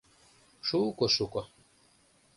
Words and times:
—Шуко-шуко... 0.67 1.41